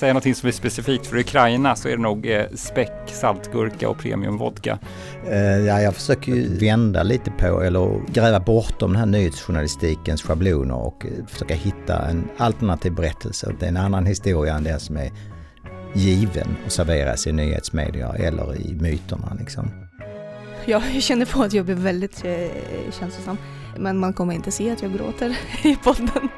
[0.00, 3.98] Säga något som är specifikt för Ukraina så är det nog eh, späck, saltgurka och
[3.98, 4.78] premiumvodka.
[5.26, 10.74] Eh, ja, jag försöker ju vända lite på eller gräva bortom den här nyhetsjournalistikens schabloner
[10.74, 13.54] och eh, försöka hitta en alternativ berättelse.
[13.60, 15.10] Det är en annan historia än den som är
[15.94, 19.36] given och serveras i nyhetsmedia eller i myterna.
[19.38, 19.70] Liksom.
[20.64, 23.36] Ja, jag känner på att jag blir väldigt eh, känslosam.
[23.78, 26.28] Men man kommer inte se att jag gråter i podden.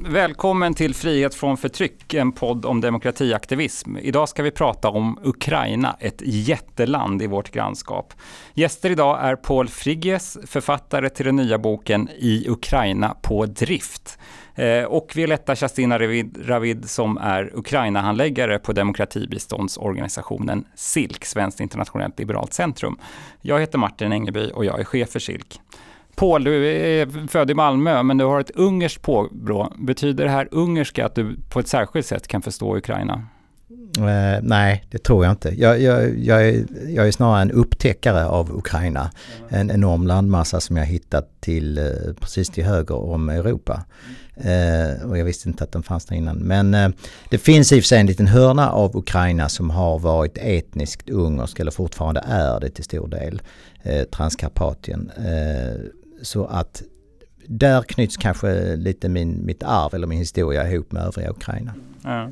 [0.00, 3.96] Välkommen till Frihet från förtryck, en podd om demokratiaktivism.
[3.96, 8.14] Idag ska vi prata om Ukraina, ett jätteland i vårt grannskap.
[8.54, 14.18] Gäster idag är Paul Frigges, författare till den nya boken I Ukraina på drift.
[14.54, 15.98] Eh, och Violetta Chastina
[16.46, 22.98] Ravid som är Ukraina-handläggare på demokratibiståndsorganisationen SILK, Svenskt internationellt liberalt centrum.
[23.40, 25.60] Jag heter Martin Engeby och jag är chef för SILK.
[26.18, 29.72] Paul, du är född i Malmö, men du har ett ungerskt påbrå.
[29.78, 33.22] Betyder det här ungerska att du på ett särskilt sätt kan förstå Ukraina?
[33.98, 35.54] Uh, nej, det tror jag inte.
[35.60, 39.10] Jag, jag, jag, är, jag är snarare en upptäckare av Ukraina.
[39.48, 43.84] En enorm landmassa som jag hittat till uh, precis till höger om Europa.
[44.36, 46.36] Uh, och jag visste inte att den fanns där innan.
[46.36, 46.94] Men
[47.30, 51.10] det finns i och för sig en liten hörna av Ukraina som har varit etniskt
[51.10, 53.42] ungersk eller fortfarande är det till stor del.
[54.10, 55.10] Transkarpatien.
[56.22, 56.82] Så att
[57.46, 61.74] där knyts kanske lite min, mitt arv eller min historia ihop med övriga Ukraina.
[62.02, 62.30] Ja.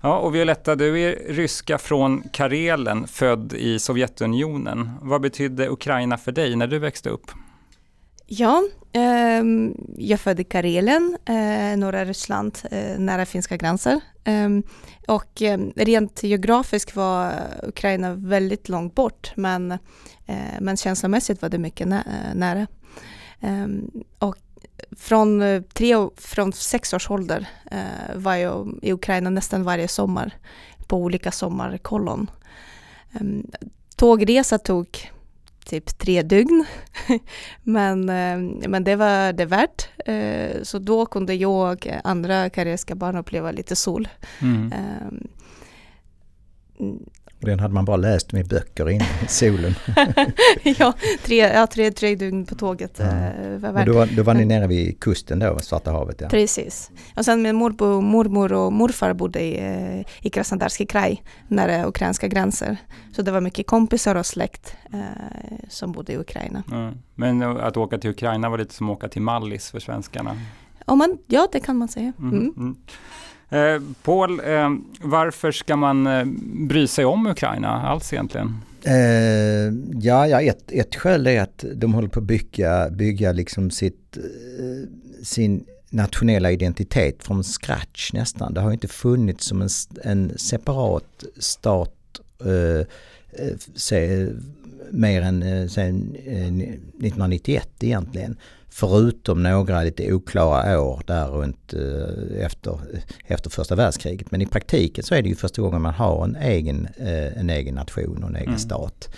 [0.00, 4.90] Ja, och Violetta, du är ryska från Karelen, född i Sovjetunionen.
[5.02, 7.30] Vad betydde Ukraina för dig när du växte upp?
[8.26, 9.44] Ja, eh,
[9.96, 14.00] jag föddes i Karelen, eh, norra Ryssland, eh, nära finska gränser.
[14.24, 14.62] Ehm,
[15.08, 19.72] och ehm, rent geografiskt var Ukraina väldigt långt bort, men,
[20.26, 22.04] eh, men känslomässigt var det mycket nä
[22.34, 22.66] nära.
[23.40, 24.36] Ehm, och
[24.96, 30.34] från, eh, tre, från sex års ålder eh, var jag i Ukraina nästan varje sommar
[30.86, 32.30] på olika sommarkollon.
[33.20, 33.50] Um,
[33.96, 35.10] tågresa tog
[35.64, 36.64] typ tre dygn,
[37.62, 39.88] men, eh, men det var det värt.
[40.06, 44.08] Eh, så då kunde jag och andra karelska barn uppleva lite sol.
[44.40, 44.72] Mm.
[47.40, 49.74] Den hade man bara läst med böcker inne i solen.
[50.78, 50.94] ja,
[51.24, 52.98] tre, ja tre, tre dygn på tåget.
[52.98, 53.06] Ja.
[53.58, 56.20] Var då, var, då var ni nere vid kusten då, Svarta havet?
[56.20, 56.28] Ja.
[56.28, 56.90] Precis.
[57.16, 62.28] Och sen min morbror, mormor och morfar bodde i, eh, i Krasnodarski kraj, nära ukrainska
[62.28, 62.76] gränser.
[63.12, 65.00] Så det var mycket kompisar och släkt eh,
[65.68, 66.62] som bodde i Ukraina.
[66.70, 66.92] Ja.
[67.14, 70.36] Men att åka till Ukraina var lite som att åka till Mallis för svenskarna?
[70.86, 72.12] Ja, man, ja det kan man säga.
[72.18, 72.52] Mm.
[72.56, 72.76] Mm.
[73.50, 74.70] Eh, Paul, eh,
[75.00, 76.24] varför ska man eh,
[76.68, 78.56] bry sig om Ukraina alls egentligen?
[78.84, 83.70] Eh, ja, ja ett, ett skäl är att de håller på att bygga, bygga liksom
[83.70, 84.88] sitt, eh,
[85.24, 88.54] sin nationella identitet från scratch nästan.
[88.54, 89.68] Det har inte funnits som en,
[90.04, 92.80] en separat stat eh,
[93.42, 94.28] eh se,
[94.90, 98.36] mer än eh, sen eh, 1991 egentligen.
[98.70, 102.80] Förutom några lite oklara år där runt eh, efter,
[103.26, 104.30] efter första världskriget.
[104.30, 107.50] Men i praktiken så är det ju första gången man har en egen, eh, en
[107.50, 108.58] egen nation och en egen mm.
[108.58, 109.14] stat.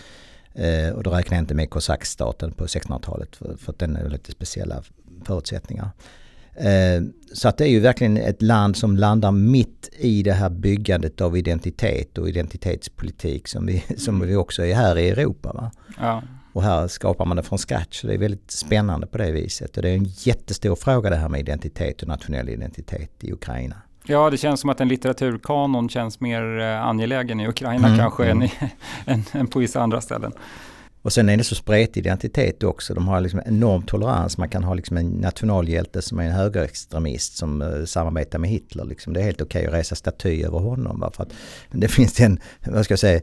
[0.54, 4.08] Eh, och då räknar jag inte med kosackstaten på 1600-talet för, för att den är
[4.08, 4.82] lite speciella
[5.24, 5.90] förutsättningar.
[7.32, 11.20] Så att det är ju verkligen ett land som landar mitt i det här byggandet
[11.20, 14.28] av identitet och identitetspolitik som vi, som mm.
[14.28, 15.52] vi också är här i Europa.
[15.52, 15.70] Va?
[16.00, 16.22] Ja.
[16.52, 18.00] Och här skapar man det från scratch.
[18.00, 19.76] Så det är väldigt spännande på det viset.
[19.76, 23.76] Och det är en jättestor fråga det här med identitet och nationell identitet i Ukraina.
[24.04, 28.24] Ja, det känns som att en litteraturkanon känns mer eh, angelägen i Ukraina mm, kanske
[28.24, 28.42] mm.
[28.42, 28.52] Än, i,
[29.04, 30.32] än, än på vissa andra ställen.
[31.02, 32.94] Och sen är det så spretig identitet också.
[32.94, 34.38] De har liksom enorm tolerans.
[34.38, 38.84] Man kan ha liksom en nationalhjälte som är en högerextremist som uh, samarbetar med Hitler.
[38.84, 39.12] Liksom.
[39.12, 41.00] Det är helt okej okay att resa staty över honom.
[41.00, 41.10] Va?
[41.14, 41.32] För att
[41.70, 43.20] det finns den, vad ska jag säga,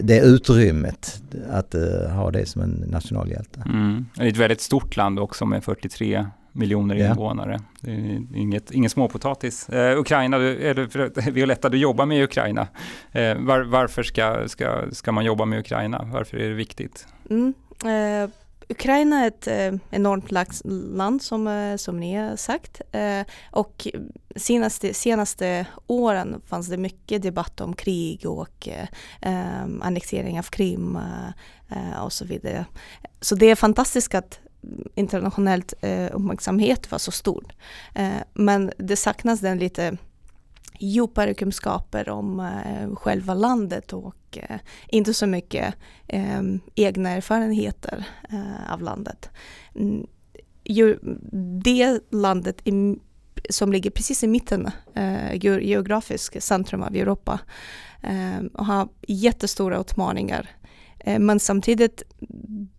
[0.00, 3.62] det utrymmet att uh, ha det som en nationalhjälte.
[3.66, 4.06] Mm.
[4.16, 7.52] Det är ett väldigt stort land också med 43 miljoner invånare.
[7.52, 7.64] Ja.
[7.80, 9.68] Det är inget, ingen småpotatis.
[9.68, 12.68] Eh, Ukraina, eller Violetta, du jobbar med Ukraina.
[13.12, 16.08] Eh, var, varför ska, ska, ska man jobba med Ukraina?
[16.12, 17.06] Varför är det viktigt?
[17.30, 17.54] Mm.
[17.84, 18.30] Eh,
[18.70, 20.30] Ukraina är ett eh, enormt
[20.94, 22.80] land som, eh, som ni har sagt.
[22.92, 23.88] Eh, och
[24.36, 28.68] senaste, senaste åren fanns det mycket debatt om krig och
[29.20, 30.98] eh, annektering av Krim
[32.02, 32.64] och så vidare.
[33.20, 34.40] Så det är fantastiskt att
[34.94, 37.44] internationellt eh, uppmärksamhet var så stor.
[37.94, 39.96] Eh, men det saknas den lite
[40.78, 44.58] djupare kunskaper om eh, själva landet och eh,
[44.88, 45.74] inte så mycket
[46.06, 46.42] eh,
[46.74, 49.30] egna erfarenheter eh, av landet.
[49.74, 50.06] Mm,
[51.62, 52.96] det landet i
[53.50, 57.40] som ligger precis i mitten, eh, geografiskt centrum av Europa
[58.02, 60.50] eh, och har jättestora utmaningar.
[61.00, 62.02] Eh, men samtidigt,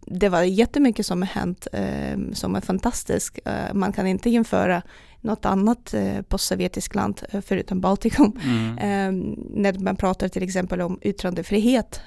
[0.05, 3.39] det var jättemycket som har hänt eh, som är fantastiskt.
[3.45, 4.81] Eh, man kan inte jämföra
[5.21, 8.39] något annat eh, postsovjetiskt land förutom Baltikum.
[8.43, 8.77] Mm.
[8.77, 12.01] Eh, när man pratar till exempel om yttrandefrihet.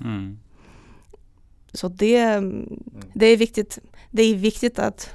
[0.00, 0.38] Mm.
[1.72, 2.40] Så det,
[3.14, 3.78] det, är viktigt,
[4.10, 5.10] det är viktigt att,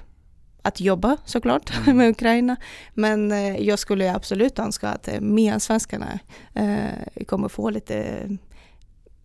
[0.62, 1.98] att jobba såklart mm.
[1.98, 2.56] med Ukraina.
[2.94, 3.32] Men
[3.66, 6.20] jag skulle absolut önska att medsvenskarna
[6.54, 8.30] eh, kommer få lite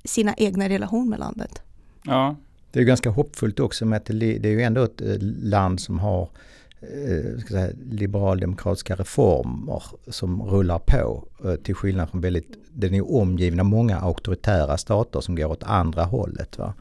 [0.04, 1.62] sina egna relation med landet.
[2.04, 2.36] Ja.
[2.72, 5.00] Det är ganska hoppfullt också med att det, är ju ändå ett
[5.42, 6.28] land som har
[6.80, 11.24] eh, säga, liberaldemokratiska reformer som rullar på.
[11.44, 15.62] Eh, till skillnad från väldigt, den är omgiven av många auktoritära stater som går åt
[15.62, 16.58] andra hållet.
[16.58, 16.74] Va?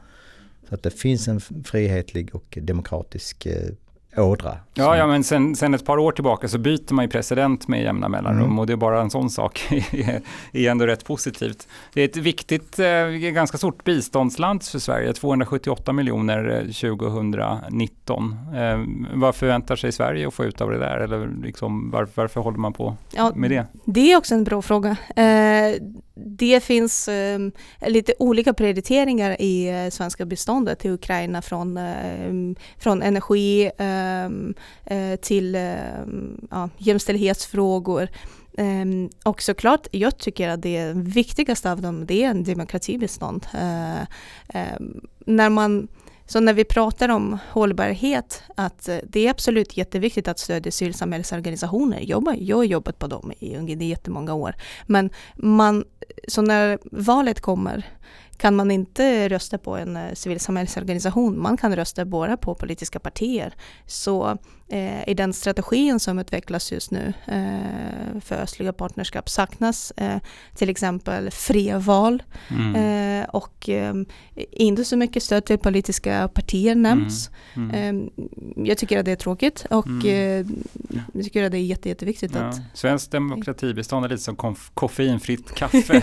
[0.68, 3.70] Så att det finns en frihetlig och demokratisk eh,
[4.16, 4.56] ådra.
[4.74, 7.82] Ja, ja men sen, sen, ett par år tillbaka så byter man ju president med
[7.82, 8.58] jämna mellanrum mm.
[8.58, 9.60] och det är bara en sån sak
[10.52, 11.68] är, ändå rätt positivt.
[11.92, 18.36] Det är ett viktigt, eh, ganska stort biståndsland för Sverige, 278 miljoner 2019.
[18.54, 18.78] Eh, eh,
[19.14, 22.58] vad förväntar sig Sverige att få ut av det där eller liksom, var, varför håller
[22.58, 23.66] man på ja, med det?
[23.84, 24.96] Det är också en bra fråga.
[26.14, 27.08] det finns
[27.86, 31.78] lite olika prioriteringar i svenska biståndet till Ukraina från,
[32.78, 33.70] från energi
[34.00, 34.54] Ehm,
[34.84, 35.62] eh, till eh,
[36.50, 38.08] ja, jämställdhetsfrågor.
[38.56, 43.46] Ehm, och såklart, jag tycker att det viktigaste av dem det är en demokratibistånd.
[43.54, 44.00] Eh,
[44.48, 45.88] ehm, när man,
[46.26, 52.00] så när vi pratar om hållbarhet, att det är absolut jätteviktigt att stödja civilsamhällesorganisationer.
[52.02, 54.54] Jag, jag har jobbat på dem i jättemånga år.
[54.86, 55.84] Men man,
[56.28, 57.86] så när valet kommer
[58.40, 63.54] kan man inte rösta på en eh, civilsamhällsorganisation, man kan rösta bara på politiska partier.
[63.86, 64.38] Så
[64.68, 70.18] eh, i den strategin som utvecklas just nu eh, för östliga partnerskap saknas eh,
[70.54, 72.70] till exempel fria val mm.
[72.80, 73.94] Eh, och eh,
[74.50, 77.30] inte så mycket stöd till politiska partier nämns.
[77.54, 77.70] Mm.
[77.70, 78.10] Mm.
[78.66, 80.62] jag tycker att det är tråkigt och mm.
[81.12, 82.40] jag tycker att det är jätte, jätteviktigt ja.
[82.40, 82.60] att...
[82.74, 86.02] Svenskt demokratibistånd är lite som koffeinfritt kaffe.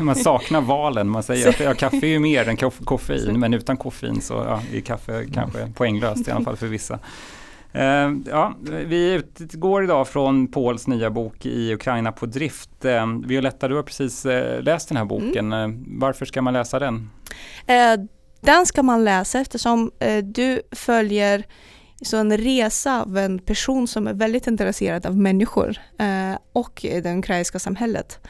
[0.02, 3.76] man saknar valen, man säger att ja, kaffe är ju mer än koffein men utan
[3.76, 6.98] koffein så ja, är kaffe kanske poänglöst i alla fall för vissa.
[7.74, 8.54] Uh, ja,
[8.86, 12.84] vi utgår idag från Pauls nya bok I Ukraina på drift.
[12.84, 15.52] Uh, Violetta, du har precis uh, läst den här boken.
[15.52, 15.84] Mm.
[16.00, 17.10] varför ska man läsa den?
[18.40, 19.90] den ska man läsa eftersom
[20.22, 21.44] du följer
[22.02, 27.18] så en resa av en person som är väldigt intresserad av människor eh, och det
[27.18, 28.20] ukrainska samhället.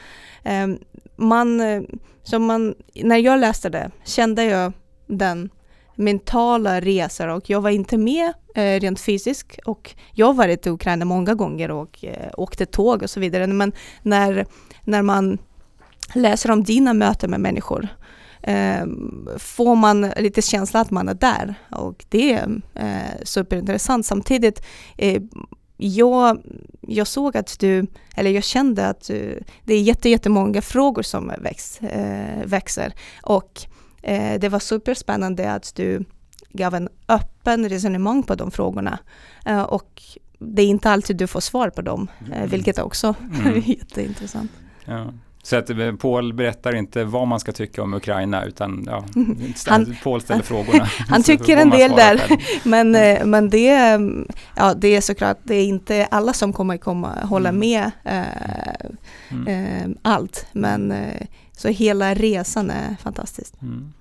[0.43, 0.77] Ehm,
[1.15, 1.81] man, eh,
[2.23, 4.73] som man, när jag läste det kände jag
[5.07, 5.49] den
[5.95, 10.69] mentala resor och jag var inte med eh, rent fysiskt och jag har varit i
[10.69, 13.47] Ukraina många gånger och eh, åkte tåg och så vidare.
[13.47, 13.71] Men
[14.01, 14.45] när,
[14.83, 15.37] när man
[16.13, 17.87] läser om dina möten med människor
[18.41, 18.85] eh,
[19.37, 24.05] får man lite känsla att man är där och det är eh, superintressant.
[24.05, 24.65] Samtidigt
[24.97, 25.21] eh,
[25.77, 26.41] jag,
[26.81, 31.31] jag såg att du, eller jag kände att du, det är jätte, jättemånga frågor som
[31.41, 33.67] växt, eh, växer och
[34.07, 36.05] Eh, det var superspännande att du
[36.49, 38.99] gav en öppen resonemang på de frågorna.
[39.45, 40.01] Eh, och
[40.39, 42.49] det är inte alltid du får svar på dem, eh, mm.
[42.49, 43.47] vilket också mm.
[43.55, 44.51] är jätteintressant.
[44.85, 45.13] Ja.
[45.47, 49.05] Så att Paul berättar inte vad man ska tycka om Ukraina utan ja,
[49.67, 50.85] han, Paul ställer frågorna.
[51.09, 52.21] Han tycker en del där.
[52.63, 52.91] Men,
[53.29, 53.99] men det,
[54.55, 57.59] ja, det är såklart, det är inte alla som kommer komma hålla mm.
[57.59, 58.91] med eh,
[59.29, 59.47] mm.
[59.47, 60.45] eh, allt.
[60.51, 61.27] Men eh,
[61.57, 63.53] så hela resan är fantastisk.
[63.61, 63.93] Mm.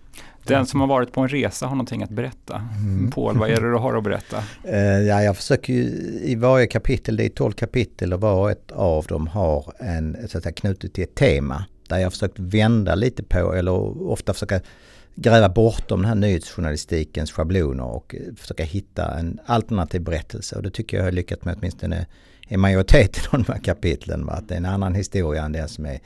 [0.47, 2.62] Den som har varit på en resa har någonting att berätta.
[2.79, 3.11] Mm.
[3.11, 4.37] Paul, vad är det du har att berätta?
[4.69, 4.76] Uh,
[5.09, 5.83] ja, jag försöker ju
[6.23, 10.17] i varje kapitel, det är 12 kapitel och var och ett av dem har en,
[10.29, 11.65] så att säga, knutet till ett tema.
[11.88, 13.73] Där jag har försökt vända lite på eller
[14.11, 14.61] ofta försöka
[15.15, 20.57] gräva bortom den här nyhetsjournalistikens schabloner och försöka hitta en alternativ berättelse.
[20.57, 22.07] Och det tycker jag har lyckats med åtminstone
[22.49, 24.26] i majoriteten av de här kapitlen.
[24.26, 24.33] Va?
[24.33, 26.00] Att det är en annan historia än den som är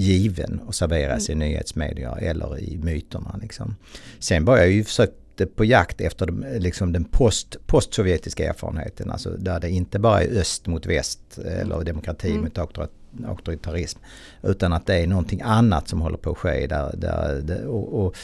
[0.00, 1.42] given och serveras mm.
[1.42, 3.38] i nyhetsmedier eller i myterna.
[3.42, 3.76] Liksom.
[4.18, 5.14] Sen var jag ju försökt
[5.56, 9.10] på jakt efter liksom den post, postsovjetiska erfarenheten.
[9.10, 12.42] Alltså där det inte bara är öst mot väst eller demokrati mm.
[12.42, 12.58] mot
[13.26, 13.98] auktoritarism.
[14.42, 16.66] Utan att det är någonting annat som håller på att ske.
[16.66, 18.16] Där, där, och, och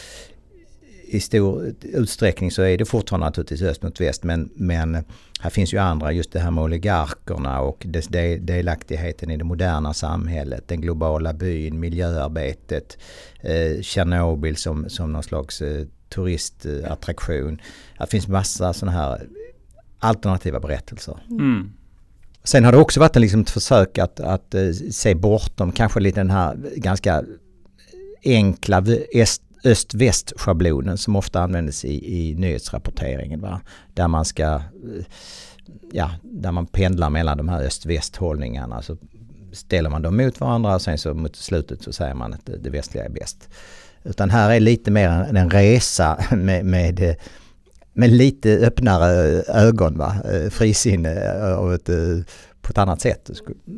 [1.06, 5.04] i stor utsträckning så är det fortfarande naturligtvis öst mot väst men, men
[5.40, 8.06] här finns ju andra, just det här med oligarkerna och dess
[8.40, 12.98] delaktigheten i det moderna samhället, den globala byn, miljöarbetet,
[13.40, 17.60] eh, Tjernobyl som, som någon slags eh, turistattraktion.
[17.98, 19.26] Här finns massa sådana här
[19.98, 21.18] alternativa berättelser.
[21.30, 21.72] Mm.
[22.44, 26.00] Sen har det också varit en liksom ett försök att, att uh, se bortom kanske
[26.00, 27.24] lite den här ganska
[28.24, 28.80] enkla
[29.66, 33.40] öst-väst-schablonen som ofta användes i, i nyhetsrapporteringen.
[33.40, 33.60] Va?
[33.94, 34.60] Där man ska eh,
[35.92, 38.82] ja, där man pendlar mellan de här öst-väst-hållningarna.
[38.82, 38.96] Så
[39.52, 42.56] ställer man dem mot varandra och sen så mot slutet så säger man att det,
[42.56, 43.48] det västliga är bäst.
[44.04, 47.14] Utan här är lite mer en, resa med, med, eh,
[47.92, 50.16] med lite öppnare eh, ögon, va?
[50.50, 51.90] Frisinne och ett,
[52.60, 53.30] på ett annat sätt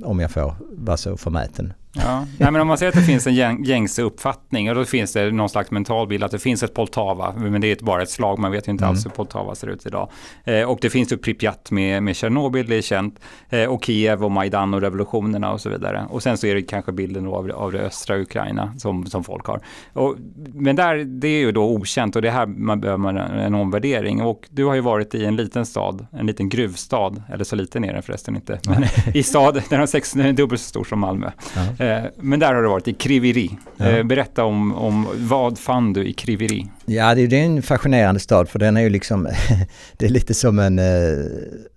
[0.05, 1.73] om jag får vara så förmäten.
[2.05, 2.27] Ja.
[2.39, 5.31] Nej, men om man säger att det finns en gängse uppfattning och då finns det
[5.31, 8.39] någon slags mental bild att det finns ett Poltava, men det är bara ett slag,
[8.39, 8.91] man vet ju inte mm.
[8.91, 10.11] alls hur Poltava ser ut idag.
[10.45, 14.25] Eh, och det finns ju Pripyat med, med Tjernobyl, det är känt, eh, och Kiev
[14.25, 16.07] och Majdan och revolutionerna och så vidare.
[16.11, 19.47] Och sen så är det kanske bilden av, av det östra Ukraina som, som folk
[19.47, 19.61] har.
[19.93, 20.17] Och,
[20.55, 24.23] men där, det är ju då okänt och det här man behöver man en omvärdering.
[24.23, 27.85] Och du har ju varit i en liten stad, en liten gruvstad, eller så liten
[27.85, 31.31] är den förresten inte, men i stad, den sex, är dubbelt så stor som Malmö.
[31.79, 31.85] Ja.
[31.89, 33.51] Eh, men där har du varit i Kriviri.
[33.77, 33.87] Ja.
[33.87, 36.67] Eh, berätta om, om vad fann du i Kriviri?
[36.87, 39.29] Ja, det är en fascinerande stad för den är ju liksom,
[39.97, 40.85] det är lite som en, eh,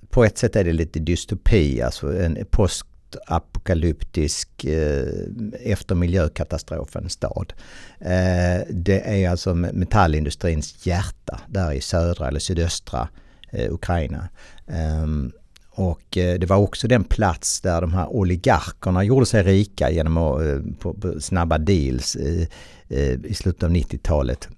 [0.10, 4.66] på ett sätt är det lite dystopi, alltså en postapokalyptisk
[5.60, 7.54] efter miljökatastrofen stad.
[8.70, 13.08] Det är alltså metallindustrins hjärta där i södra eller sydöstra
[13.70, 14.30] Ukraina.
[14.68, 15.32] Ehm,
[15.82, 20.18] och eh, det var också den plats där de här oligarkerna gjorde sig rika genom
[20.18, 22.48] att eh, på, på snabba deals i,
[23.24, 24.50] i slutet av 90-talet.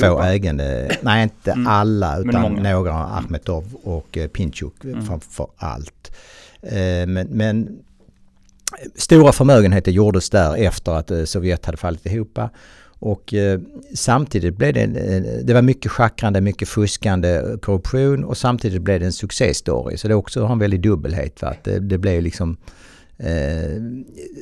[0.00, 1.66] Få ägande, nej inte mm.
[1.66, 5.02] alla utan några, Ahmetov och eh, Pinchuk mm.
[5.06, 6.16] framför allt.
[7.06, 7.78] Men, men
[8.94, 12.38] stora förmögenheter gjordes där efter att Sovjet hade fallit ihop.
[13.02, 13.60] Och eh,
[13.94, 19.06] samtidigt blev det, eh, det var mycket schackrande, mycket fuskande, korruption och samtidigt blev det
[19.06, 19.96] en succéstory.
[19.96, 21.42] Så det också har en väldig dubbelhet.
[21.42, 21.48] Va?
[21.48, 22.56] Att det, det blev liksom,
[23.18, 23.82] eh,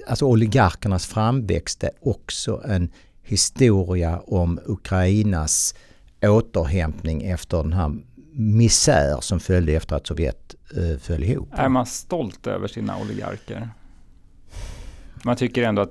[0.06, 2.90] alltså oligarkernas framväxt är också en
[3.22, 5.74] historia om Ukrainas
[6.22, 7.92] återhämtning efter den här
[8.32, 11.48] misär som följde efter att Sovjet eh, föll ihop.
[11.52, 13.68] Är man stolt över sina oligarker?
[15.24, 15.90] Man tycker ändå att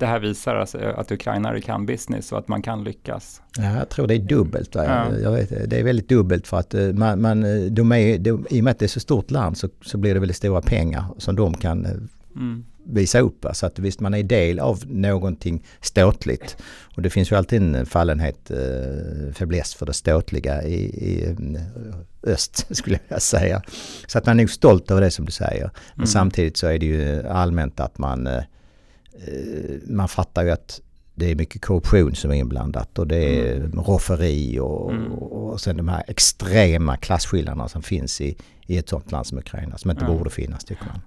[0.00, 3.42] det här visar alltså att ukrainare kan business och att man kan lyckas.
[3.56, 4.74] Ja, jag tror det är dubbelt.
[4.74, 5.16] Ja.
[5.22, 8.46] Jag vet, det är väldigt dubbelt för att eh, man, man, eh, de är, de,
[8.50, 10.62] i och med att det är så stort land så, så blir det väldigt stora
[10.62, 11.92] pengar som de kan eh,
[12.36, 12.64] mm.
[12.84, 13.46] visa upp.
[13.52, 16.56] Så att visst man är del av någonting ståtligt.
[16.96, 21.36] Och det finns ju alltid en fallenhet, eh, fäbless för det ståtliga i, i
[22.22, 23.62] öst skulle jag vilja säga.
[24.06, 25.70] Så att man är nog stolt över det som du säger.
[25.94, 26.06] Men mm.
[26.06, 28.28] samtidigt så är det ju allmänt att man
[29.86, 30.80] man fattar ju att
[31.14, 33.80] det är mycket korruption som är inblandat och det är mm.
[33.80, 35.12] rofferi och, mm.
[35.12, 38.36] och sen de här extrema klasskillnaderna som finns i,
[38.66, 40.12] i ett sånt land som Ukraina som inte ja.
[40.12, 41.00] borde finnas tycker man.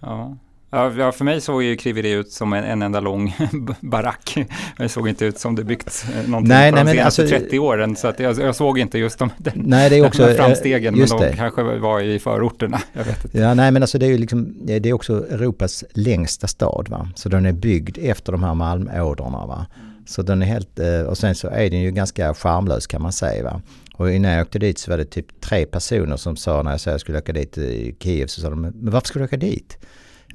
[0.00, 0.36] Ja.
[0.70, 3.36] Ja, för mig såg ju Kriveri ut som en, en enda lång
[3.80, 4.38] barack.
[4.78, 7.58] Det såg inte ut som det byggts eh, någonting nej, nej, de senaste alltså, 30
[7.58, 7.96] åren.
[7.96, 10.98] Så att jag, jag såg inte just de, den, nej, det är också, de framstegen,
[10.98, 11.36] men de det.
[11.36, 12.80] kanske var i förorterna.
[12.92, 13.38] Jag vet inte.
[13.38, 17.08] Ja, nej men alltså det är ju liksom, det är också Europas längsta stad va.
[17.14, 19.66] Så den är byggd efter de här malmådrorna va.
[20.06, 23.12] Så den är helt, eh, och sen så är den ju ganska charmlös kan man
[23.12, 23.60] säga va.
[23.94, 26.80] Och innan jag åkte dit så var det typ tre personer som sa när jag
[26.80, 29.36] sa jag skulle åka dit i Kiev så sa de, men varför ska du åka
[29.36, 29.78] dit?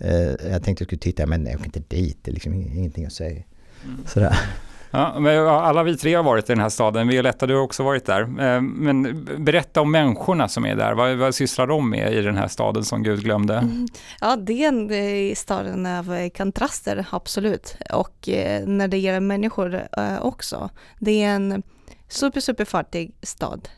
[0.02, 2.54] Eh, jag tänkte att jag skulle titta, men jag åker inte dit, det är liksom
[2.54, 3.44] ingenting att säga.
[3.86, 4.06] Mm.
[4.08, 4.40] Sådär.
[4.92, 7.08] Ja, men alla vi tre har varit i den här staden.
[7.08, 8.22] Violetta, du har också varit där.
[8.22, 10.94] Eh, men berätta om människorna som är där.
[10.94, 13.56] Vad, vad sysslar de med i den här staden som Gud glömde?
[13.56, 13.88] Mm.
[14.22, 17.78] Ja, det är en eh, staden av kontraster, absolut.
[17.94, 18.30] Och
[18.66, 19.88] när det gäller människor
[20.22, 20.70] också.
[21.00, 21.64] Det är en
[22.08, 23.70] super, super fattig stad.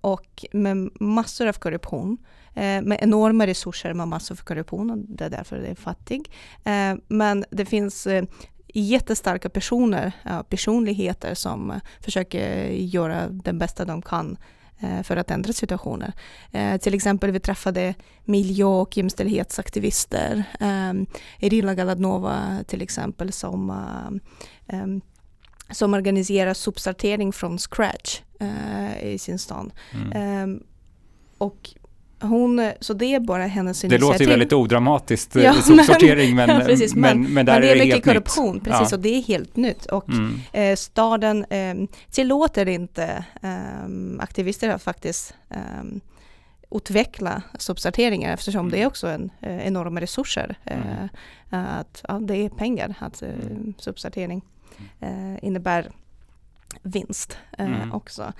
[0.00, 2.18] Och med massor av korruption.
[2.54, 6.30] Eh, med enorma resurser med massor av korruption och det är därför det är fattig.
[6.64, 8.24] Eh, men det finns eh,
[8.74, 10.12] jättestarka personer,
[10.48, 14.36] personligheter som försöker göra det bästa de kan
[15.02, 16.12] för att ändra situationer.
[16.78, 17.94] till exempel vi träffade
[18.24, 20.44] miljö och jämställdhetsaktivister.
[21.38, 23.72] Irina Galadnova till exempel som,
[25.70, 28.20] som organiserar subsortering från scratch
[29.02, 29.72] i sin stad.
[29.94, 30.62] Mm.
[31.38, 31.74] och
[32.22, 34.00] hon, så det är bara hennes initiativ.
[34.00, 37.62] Det låter ju väldigt odramatiskt, ja, sortering, men, men, precis, men, men, men, där men
[37.62, 38.64] det är, det mycket korruption, nytt.
[38.64, 38.96] precis, ja.
[38.96, 39.86] och det är helt nytt.
[39.86, 40.40] Och mm.
[40.52, 41.74] eh, staden eh,
[42.10, 45.84] tillåter inte eh, aktivister att faktiskt eh,
[46.70, 48.70] utveckla subsorteringar eftersom mm.
[48.70, 50.56] det är också en, eh, enorma resurser.
[50.64, 51.08] Eh, mm.
[51.50, 53.74] att, ja, det är pengar, att eh, mm.
[53.78, 54.42] subsortering
[55.00, 55.90] eh, innebär
[56.82, 57.92] vinst eh, mm.
[57.92, 58.32] också.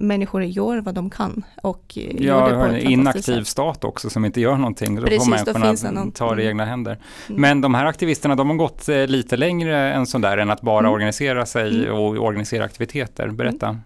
[0.00, 4.10] Eh, människor gör vad de kan och eh, Ja, det på en inaktiv stat också
[4.10, 4.94] som inte gör någonting.
[4.96, 6.48] Då Precis, får då människorna någon- ta det i mm.
[6.48, 6.98] egna händer.
[7.28, 7.40] Mm.
[7.40, 10.78] Men de här aktivisterna, de har gått eh, lite längre än sådär än att bara
[10.78, 10.92] Mm.
[10.92, 11.94] organisera sig Mm.
[11.98, 13.28] och organisera aktiviteter.
[13.28, 13.80] Berätta.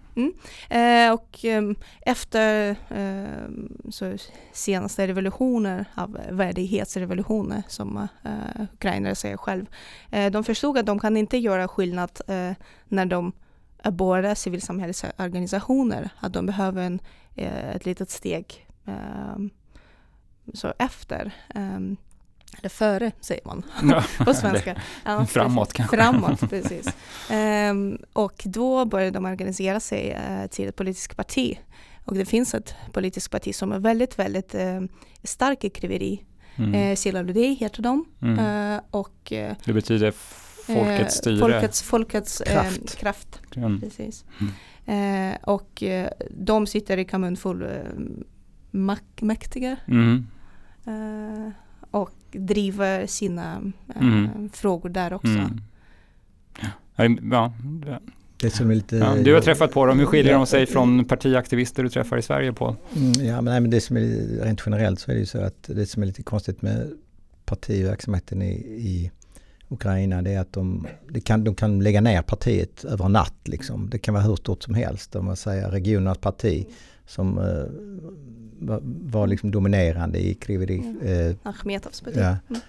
[0.69, 2.75] Eh, och ehm, efter
[3.91, 4.13] så
[4.53, 9.65] senaste revolutioner av värdighetsrevolutioner som eh, ukrainare säger själv.
[10.11, 12.51] Eh, de förstod att de kan inte göra skillnad eh,
[12.87, 13.31] när de
[13.83, 16.09] båda civilsamhällesorganisationer.
[16.19, 16.99] Att de behöver en,
[17.35, 19.49] eh, ett litet steg ehm,
[20.53, 21.31] så efter.
[21.55, 21.97] ehm,
[22.57, 23.63] eller före säger man
[24.25, 24.81] på svenska.
[25.05, 25.97] Ja, Framåt kanske.
[25.97, 26.95] Framåt, precis.
[27.29, 31.59] Ehm, och då började de organisera sig eh, till ett politiskt parti.
[32.05, 34.81] Och det finns ett politiskt parti som är väldigt, väldigt eh,
[35.23, 36.23] starkt i Kriveri.
[36.55, 36.73] Mm.
[37.05, 38.05] Eh, Ludej heter de.
[38.21, 38.81] Mm.
[38.91, 39.33] Och
[39.65, 40.13] Det betyder
[40.75, 41.39] folkets styre.
[41.39, 42.95] Folkets, folkets eh, Kraft.
[42.97, 43.39] kraft.
[43.55, 43.79] Mm.
[43.81, 44.25] Precis.
[44.85, 47.67] Eh, och eh, de sitter i kommunfull eh,
[48.71, 49.75] mak- mäktige.
[49.87, 50.27] Mm.
[50.85, 51.51] Eh,
[51.91, 53.61] och driver sina
[53.95, 54.49] eh, Mm.
[54.49, 55.27] frågor där också.
[55.27, 55.61] Mm.
[57.31, 57.53] Ja,
[57.85, 57.99] ja,
[58.37, 58.95] Det som är lite...
[58.95, 59.15] ja.
[59.15, 59.99] Du har träffat på dem.
[59.99, 62.75] Hur skiljer de Ja, sig från partiaktivister du träffar i Sverige på?
[62.95, 64.01] Mm, ja, men, nej, men det som är
[64.43, 66.91] rent generellt så är det ju så att det som är lite konstigt med
[67.45, 69.11] partiverksamheten i, i
[69.71, 70.87] Ukraina det är att de,
[71.23, 73.33] kan, de kan lägga ner partiet över en natt.
[73.43, 73.89] Liksom.
[73.89, 75.15] Det kan vara hur stort som helst.
[75.15, 76.67] Om man säger regionernas parti
[77.05, 77.65] som eh,
[79.11, 80.95] var, liksom dominerande i Kriveri.
[81.03, 82.17] Eh, Achmetovs parti.
[82.17, 82.61] ja, Mm.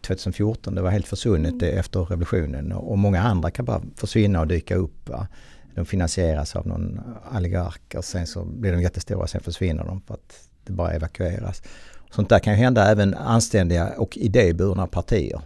[0.00, 1.78] 2014, det var helt försvunnet Mm.
[1.78, 5.08] efter revolutionen och många andra kan bara försvinna och dyka upp.
[5.08, 5.28] Va?
[5.74, 7.00] De finansieras av någon
[7.36, 10.92] oligark och sen så blir de jättestora och sen försvinner de för att det bara
[10.92, 11.62] evakueras.
[12.10, 15.40] Sånt där kan ju hända även anständiga och idéburna partier.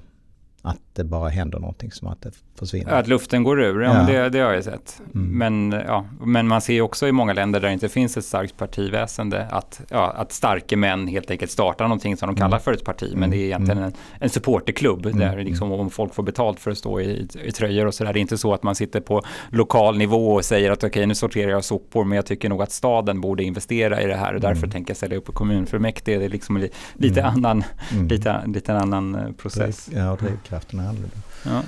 [0.63, 2.93] Att det bara händer någonting som att det försvinner.
[2.93, 3.95] Att luften går ur, ja, Ja.
[3.95, 5.03] Men det, det har jag sett.
[5.15, 5.29] Mm.
[5.39, 8.57] Men, ja, men man ser också i många länder där det inte finns ett starkt
[8.57, 12.61] partiväsende att, ja, att starka män helt enkelt startar någonting som de kallar Mm.
[12.61, 13.09] för ett parti.
[13.13, 13.31] Men Mm.
[13.31, 15.19] det är egentligen en, en supporterklubb Mm.
[15.19, 18.13] där liksom, om folk får betalt för att stå i, i tröjor och sådär.
[18.13, 21.15] Det är inte så att man sitter på lokal nivå och säger att okej nu
[21.15, 24.41] sorterar jag sopor men jag tycker nog att staden borde investera i det här och
[24.41, 24.71] därför Mm.
[24.71, 26.19] tänker jag ställa upp på kommunfullmäktige.
[26.19, 27.35] Det är liksom li, lite, Mm.
[27.35, 28.09] annan, Mm.
[28.09, 29.89] lite, lite annan eh, process.
[29.95, 31.17] Ja, drivkraften annorlunda.
[31.45, 31.63] Ja.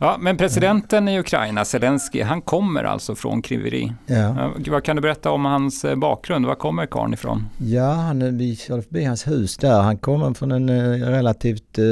[0.00, 3.92] Ja, men presidenten i Ukraina, Zelensky, han kommer alltså från Kriveri.
[4.06, 4.16] Ja.
[4.16, 6.46] Ja, vad kan du berätta om hans eh, bakgrund?
[6.46, 7.44] Var kommer karln ifrån?
[7.58, 9.82] Ja, han, vi körde förbi hans hus där.
[9.82, 11.84] Han kommer från en eh, relativt, eh,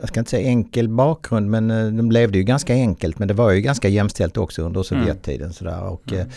[0.00, 3.18] jag ska inte säga enkel bakgrund, men eh, de levde ju ganska enkelt.
[3.18, 5.52] Men det var ju ganska jämställt också under Sovjettiden.
[5.52, 5.82] Sådär.
[5.82, 6.28] Och, Mm.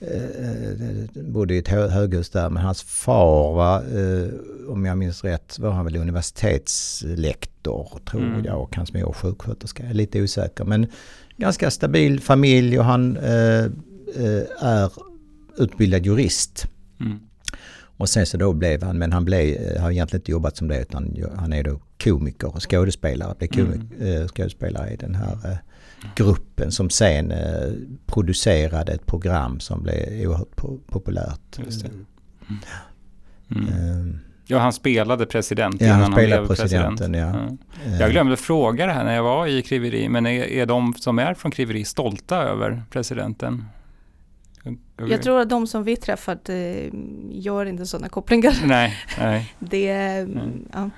[0.00, 2.50] eh, eh, bodde i ett hö- höghus där.
[2.50, 4.28] Men hans far var, eh,
[4.68, 8.44] om jag minns rätt, var han väl universitetslektor tror Mm.
[8.44, 8.62] jag.
[8.62, 9.82] Och hans mor sjuksköterska.
[9.82, 10.64] Jag är lite osäker.
[10.64, 10.86] Men
[11.36, 13.64] ganska stabil familj och han eh,
[14.16, 14.92] eh, är
[15.58, 16.66] utbildad jurist.
[17.00, 17.18] Mm.
[18.00, 20.68] Och sen så då blev han, men han blev, eh, har egentligen inte jobbat som
[20.68, 23.34] det utan han är då komiker och skådespelare.
[23.38, 25.56] Blev komik, eh, skådespelare i den här eh,
[26.14, 27.72] gruppen som sen eh,
[28.06, 31.40] producerade ett program som blev oerhört po- populärt.
[31.56, 31.90] Det.
[33.56, 33.68] Mm.
[33.68, 34.14] Eh,
[34.50, 37.60] Ja, han spelade president Ja, innan han han spelade blev presidenten, president.
[37.84, 37.90] ja.
[37.92, 40.94] eh, Jag glömde fråga det här när jag var i Kriveri, men är, är de
[40.94, 43.64] som är från Kriveri stolta över presidenten?
[45.08, 46.88] Jag tror att de som vi träffat eh,
[47.30, 48.54] gör inte sådana kopplingar.
[48.66, 49.54] Nej, nej.
[49.58, 50.64] Det, Mm.
[50.72, 50.90] ja.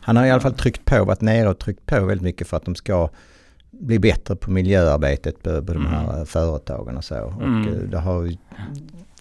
[0.00, 2.56] Han har i alla fall tryckt på, varit nere och tryckt på väldigt mycket för
[2.56, 3.08] att de ska
[3.70, 6.26] bli bättre på miljöarbetet på, på de här Mm.
[6.26, 7.20] företagen och så.
[7.24, 7.68] Och Mm.
[7.68, 8.36] eh, det har ju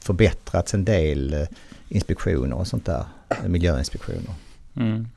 [0.02, 1.48] förbättrats en del
[1.90, 3.06] inspektioner och sånt där,
[3.48, 4.34] miljöinspektioner.
[4.76, 5.08] Mm.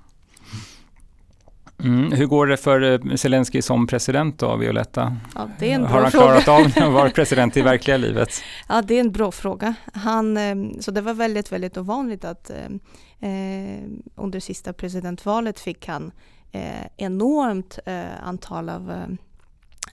[1.85, 2.13] Mm.
[2.13, 5.17] Hur går det för eh, Zelensky som president då, Violetta?
[5.35, 6.41] Ja, det är en Har bra han fråga.
[6.41, 8.43] klarat av att vara president i verkliga livet?
[8.69, 9.75] Ja, det är en bra fråga.
[9.93, 13.83] Han, eh, så det var väldigt, väldigt ovanligt att eh, eh,
[14.15, 16.13] under sista presidentvalet fick han
[16.53, 18.91] eh, enormt eh, antal av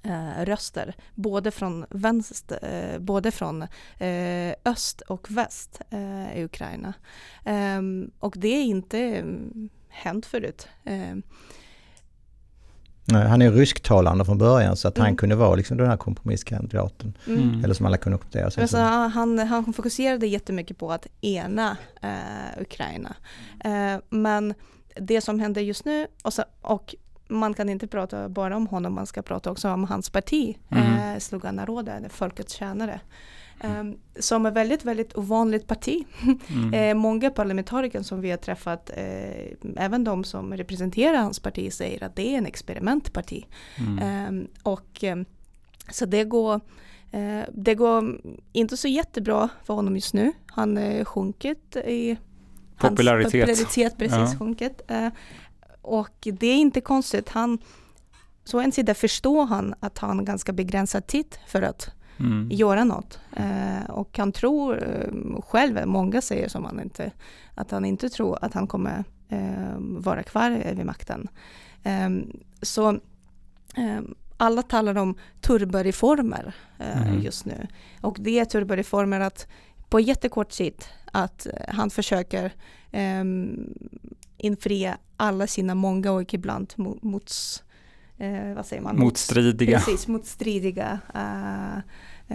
[0.04, 2.60] eh, röster, både från, vänster,
[2.94, 3.62] eh, både från
[3.98, 6.94] eh, öst och väst eh, i Ukraina.
[7.46, 9.24] Ehm, och det är inte
[9.90, 10.68] hänt förut.
[13.14, 15.06] Han är rysktalande från början så att Mm.
[15.06, 17.14] han kunde vara liksom den här kompromisskandidaten.
[17.28, 17.64] Mm.
[17.64, 18.52] Eller som alla kunde acceptera.
[18.52, 18.84] Sen Alltså, så-
[19.20, 23.16] han, han fokuserade jättemycket på att ena eh, Ukraina.
[23.66, 24.54] Eh, men
[25.02, 26.96] det som händer just nu, och, så, och
[27.28, 31.14] man kan inte prata bara om honom, man ska prata också om hans parti, Mm.
[31.14, 33.00] eh, Sluga Naroda, eller Folkets tjänare.
[33.60, 33.84] Eh,
[34.20, 36.06] som är väldigt, väldigt ovanligt parti.
[36.50, 36.74] Mm.
[36.74, 42.04] Eh, många parlamentariker som vi har träffat, eh, även de som representerar hans parti, säger
[42.04, 43.46] att det är en experimentparti.
[43.78, 44.00] Mm.
[44.00, 45.26] Ehm, och ehm,
[45.92, 46.56] så det går,
[47.12, 48.22] eh, det går
[48.54, 50.32] inte så jättebra för honom just nu.
[50.48, 52.18] Han är sjunkit i
[52.78, 53.32] Popularitet.
[53.32, 54.40] popularitet precis Ja.
[54.40, 54.82] sjunkit.
[55.82, 57.30] Och det är inte konstigt.
[57.30, 57.58] Han,
[58.44, 62.48] så en sida förstår han att han har ganska begränsad tid för att Mm.
[62.52, 63.20] göra något.
[63.36, 67.12] Eh, och han tror eh, själv, många säger som han inte,
[67.56, 71.28] att han inte tror att han kommer eh, vara kvar vid makten.
[71.84, 72.10] Eh,
[72.62, 72.90] så
[73.76, 74.02] eh,
[74.38, 77.22] alla talar om turboreformer eh, Mhm.
[77.22, 77.68] just nu.
[78.02, 79.48] Och det är turboreformer att
[79.90, 82.46] på jättekort tid att eh, han försöker
[82.92, 83.24] eh,
[84.38, 87.64] infria alla sina många och ibland mo- mots,
[88.18, 88.96] eh, vad säger man?
[88.96, 89.80] Mots- Motstridiga.
[89.80, 91.78] Precis, motstridiga uh,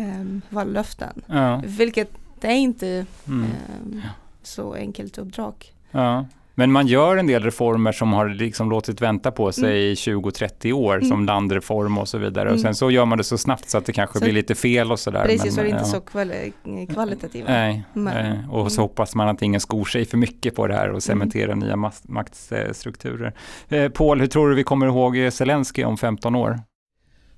[0.03, 1.23] um, vallöften.
[1.27, 1.63] Ja.
[1.67, 3.45] Vilket det är inte Mm.
[3.45, 4.01] ehm,
[4.43, 5.55] så enkelt uppdrag.
[5.91, 6.27] Ja.
[6.61, 9.93] Men man gör en del reformer som har liksom låtit vänta på sig Mm.
[9.93, 11.09] i 20-30 år, Mm.
[11.09, 12.49] som landreform och så vidare.
[12.49, 12.63] Och Mm.
[12.63, 14.93] sen så gör man det så snabbt så att det kanske Så- blir lite fel
[14.93, 15.25] och sådär.
[15.25, 15.85] Precis, men, så det är inte ja.
[15.85, 17.49] så kvali- kvalitativa.
[17.51, 18.89] Nej, eh, och så Mm.
[18.89, 21.77] hoppas man att ingen skor sig för mycket på det här och cementerar nya
[22.09, 23.35] maktstrukturer.
[23.69, 26.61] Eh, Paul, hur tror du vi kommer ihåg Zelensky om 15 år?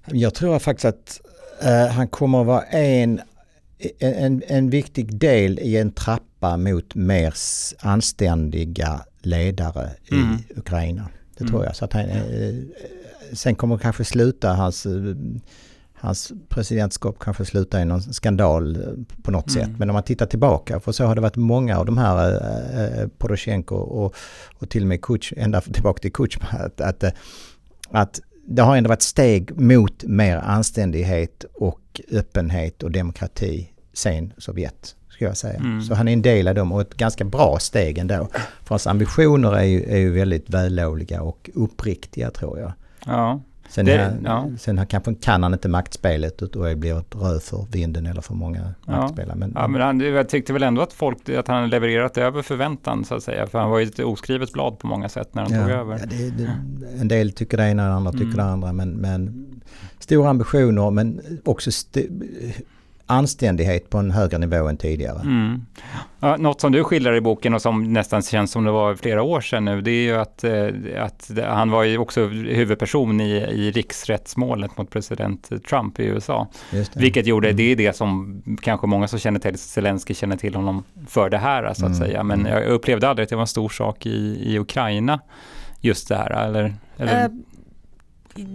[0.06, 1.20] Jag tror faktiskt att
[1.62, 3.20] eh, han kommer att vara en,
[3.98, 7.35] en, en viktig del i en trappa mot mer
[7.80, 10.37] anständiga ledare i Mm.
[10.56, 11.08] Ukraina.
[11.37, 11.50] Det Mm.
[11.52, 11.76] tror jag.
[11.76, 12.54] Så att han, eh,
[13.32, 14.92] sen kommer kanske sluta hans, eh,
[15.94, 18.82] hans presidentskap kanske sluta i någon skandal eh,
[19.22, 19.62] på något Mm.
[19.68, 19.78] sätt.
[19.78, 23.00] Men om man tittar tillbaka, för så har det varit många av de här eh,
[23.02, 24.14] eh, Poroshenko och,
[24.58, 27.11] och till och med Kutj, ända tillbaka till Kutjma, att, att, eh,
[27.90, 34.96] att det har ändå varit steg mot mer anständighet och öppenhet och demokrati sen Sovjet,
[35.22, 35.54] skulle jag säga.
[35.72, 35.82] Mm.
[35.82, 38.28] Så han är en del av dem och ett ganska bra steg ändå.
[38.62, 42.72] För hans ambitioner är ju, är ju väldigt vällovliga och uppriktiga tror jag.
[43.06, 44.48] Ja, Sen, Det- han, ja.
[44.58, 48.20] sen han, kanske kan han inte maktspelet och då blir ett röd för vinden eller
[48.20, 48.92] för många Ja.
[48.92, 49.37] maktspelare.
[49.37, 53.04] Men, ja men han, jag tyckte väl ändå att folk, att han levererat över förväntan
[53.04, 53.46] så att säga.
[53.46, 55.98] För han var ju ett oskrivet blad på många sätt när han tog över.
[55.98, 56.50] Ja, det, det,
[57.00, 58.37] en del tycker det ena, andra tycker Mm.
[58.37, 58.72] det andra.
[58.72, 59.46] Men, men
[59.98, 62.08] stora ambitioner men också st-
[63.06, 65.20] anständighet på en högre nivå än tidigare.
[65.20, 65.66] Mm.
[66.20, 69.22] Ja, något som du skildrar i boken och som nästan känns som det var flera
[69.22, 70.66] år sedan nu, det är ju att, eh,
[71.04, 76.48] att han var ju också huvudperson i, i riksrättsmålet mot president Trump i USA.
[76.72, 77.00] Just det.
[77.00, 77.56] Vilket gjorde, Mm.
[77.56, 81.38] det är det som kanske många som känner till Zelensky känner till honom för det
[81.38, 81.94] här så att Mm.
[81.94, 82.22] säga.
[82.22, 85.20] Men jag upplevde aldrig att det var en stor sak i, i Ukraina,
[85.80, 86.30] just det här.
[86.30, 87.30] Eller, eller?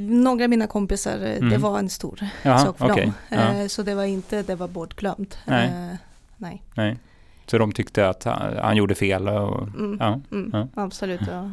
[0.10, 1.62] Några av mina kompisar, eh, det Mm.
[1.62, 3.04] var en stor Jaha, sak för okej.
[3.06, 3.14] dem.
[3.30, 3.54] Ja.
[3.54, 5.38] Eh, Så det var inte, det var bortglömt.
[5.46, 5.68] Nej.
[5.68, 5.96] Eh,
[6.38, 6.64] nej.
[6.76, 6.98] Nej.
[7.46, 9.98] Så de tyckte att han, han gjorde fel och Mm.
[10.00, 10.22] ja.
[10.32, 10.68] Mm, Ja.
[10.84, 11.22] Absolut.
[11.28, 11.52] Ja.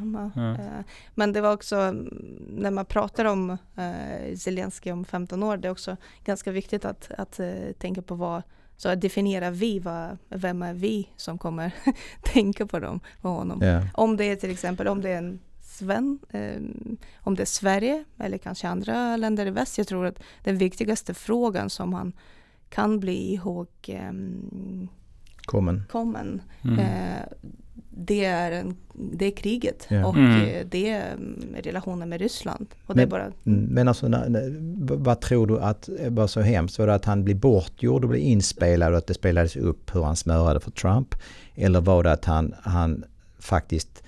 [1.15, 2.09] Men det var också, mm,
[2.49, 7.11] när man pratar om eh, Zelensky om 15 år, det är också ganska viktigt att,
[7.19, 7.41] att
[7.79, 8.43] tänka på vad,
[8.77, 11.73] så att definiera vi, vad, vem är vi som kommer
[12.23, 13.63] tänka på dem, på honom.
[13.63, 13.83] Ja.
[13.95, 15.39] Om det är till exempel, om det är en
[15.79, 16.61] Sven, eh,
[17.21, 19.79] om det är Sverige eller kanske andra länder i väst.
[19.79, 22.13] Jag tror att den viktigaste frågan som han
[22.69, 24.13] kan bli ihåg eh,
[25.45, 25.83] Kommen.
[25.91, 26.79] kommen Mm.
[26.79, 27.23] Eh,
[27.97, 30.07] det, är en, det är kriget Ja.
[30.07, 30.41] och Mm.
[30.41, 32.67] eh, det är mm, relationen med Ryssland.
[32.87, 34.49] Och det är Men- bara, Mm, Men alltså, när, när,
[34.87, 36.79] v- vad tror du att var så hemskt?
[36.79, 40.03] Var det att han blev bortgjord och blev inspelad och att det spelades upp hur
[40.03, 41.15] han smörade för Trump?
[41.55, 43.05] Eller var det att han, han
[43.39, 44.03] faktiskt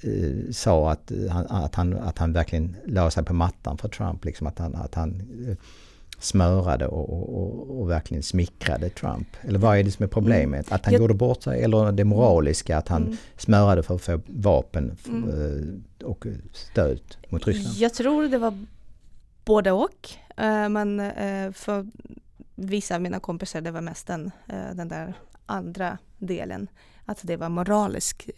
[0.00, 3.88] eh, sa att, eh, han, att, han, att han verkligen la sig på mattan för
[3.88, 4.24] Trump?
[4.24, 5.56] Liksom att han, att han eh,
[6.20, 9.28] smörade och, och, och, verkligen smickrade Trump?
[9.40, 10.72] Eller vad är det som är problemet?
[10.72, 13.16] Att han Jag- gjorde bort sig eller det moraliska att han Mm.
[13.36, 15.28] smörade för att få vapen Mm.
[16.00, 17.76] eh, och stöd mot Ryssland?
[17.76, 18.64] jag tror det var
[19.44, 20.08] både och.
[20.36, 21.12] Eh, men
[21.52, 21.86] för
[22.54, 24.30] vissa av mina kompisar det var mest den,
[24.74, 25.14] den där
[25.46, 26.68] andra delen.
[27.04, 28.30] Att det var moralisk.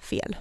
[0.00, 0.36] Fel.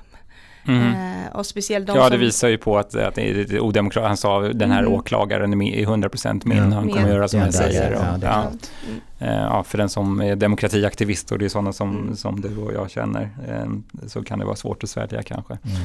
[0.67, 0.87] Mm.
[0.87, 2.11] Eh, och speciellt de Ja, som...
[2.11, 4.07] det visar ju på att, att det är odemokratiskt.
[4.07, 4.93] Han sa den här Mm.
[4.93, 6.63] åklagaren är 100% min, Ja.
[6.63, 7.11] han kommer Min.
[7.13, 7.91] göra som Ja, jag säger.
[7.91, 8.47] ja, och, är ja,
[8.87, 8.99] Mm.
[9.19, 12.15] Eh, ja, för den som är demokratiaktivist och det är sådana som, Mm.
[12.15, 13.65] som du och jag känner, eh,
[14.07, 15.53] så kan det vara svårt att svälja kanske.
[15.53, 15.77] Mm.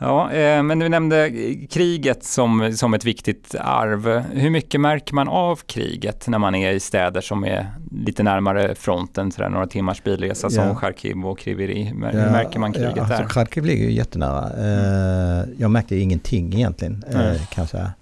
[0.00, 1.30] Ja, eh, men du nämnde
[1.70, 4.08] kriget som, som ett viktigt arv.
[4.32, 8.74] Hur mycket märker man av kriget när man är i städer som är lite närmare
[8.74, 10.74] fronten, sådär, några timmars bilresa som Ja.
[10.74, 11.82] Charkiv och Kriviri?
[11.84, 13.28] Hur Ja, märker man kriget ja, alltså, där?
[13.28, 14.50] Kharkiv ligger ju jättenära.
[14.58, 17.92] Eh, jag märkte ingenting egentligen eh, kan jag säga.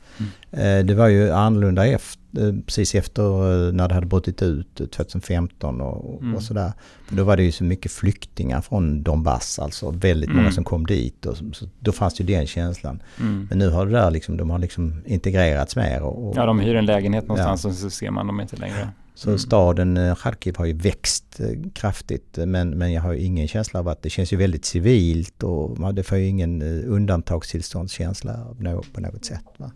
[0.57, 3.23] Eh, det var ju annorlunda efter, eh, precis efter
[3.69, 6.35] eh, när det hade brutit ut eh, 2015 och, Mm.
[6.35, 6.73] och sådär.
[7.09, 10.53] För då var det ju så mycket flyktingar från Donbass, alltså väldigt många Mm.
[10.53, 11.27] som kom dit.
[11.27, 13.03] Och, så, då fanns ju den känslan.
[13.21, 13.47] Mm.
[13.51, 16.03] Men nu har det där liksom, de har liksom integrerats mer.
[16.03, 18.89] Och, och, Ja, de hyr en lägenhet någonstans och så ser man dem inte längre.
[19.15, 19.39] så Mm.
[19.39, 21.41] staden Charkiv har ju växt
[21.75, 25.43] kraftigt men, men jag har ju ingen känsla av att det känns ju väldigt civilt
[25.43, 28.47] och man, det får ju ingen undantagstillståndskänsla
[28.95, 29.45] på något sätt.
[29.59, 29.71] Va?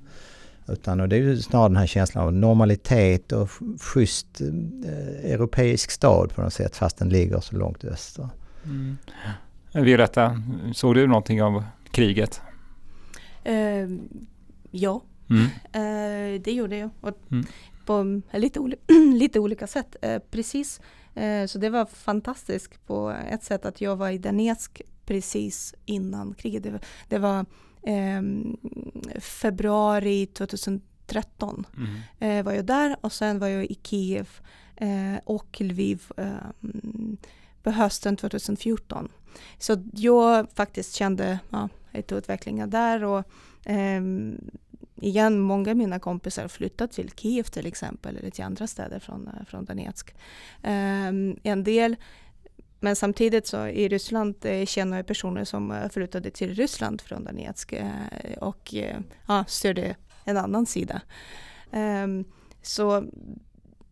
[0.68, 5.32] Utan och det är ju snarare den här känslan av normalitet och sch- schysst eh,
[5.32, 8.28] europeisk stad på något sätt fast den ligger så långt öster.
[8.64, 8.96] Mm.
[9.72, 10.42] Violetta,
[10.74, 12.40] såg du någonting av kriget?
[13.44, 13.88] Eh,
[14.70, 15.44] ja, Mm.
[15.72, 16.90] eh, det gjorde jag.
[17.00, 17.44] Och Mm.
[17.86, 19.96] På lite, oli- lite olika sätt.
[20.02, 20.80] Eh, precis.
[21.14, 26.34] Eh, så det var fantastiskt på ett sätt att jag var i Donetsk precis innan
[26.34, 26.62] kriget.
[26.62, 27.46] Det var, det var
[27.82, 28.56] ehm,
[29.20, 31.88] februari 2013 Mm.
[32.18, 34.28] eh, var jag där och sen var jag i Kiev
[34.76, 36.26] eh, och Lviv eh,
[37.62, 39.08] på hösten 2014.
[39.58, 43.24] Så jag faktiskt kände ja, lite utvecklingar där och
[43.64, 44.38] ehm,
[44.96, 49.28] igen, många av mina kompisar flyttat till Kiev till exempel eller till andra städer från,
[49.28, 50.14] eh, från Donetsk.
[50.62, 51.96] Ehm, en del
[52.80, 54.34] men samtidigt så i Ryssland
[54.66, 57.88] känner jag personer som eh, flyttade till Ryssland från Donetsk eh,
[58.38, 61.00] och eh, ja, stödde en annan sida.
[61.72, 62.24] Ehm,
[62.62, 63.04] så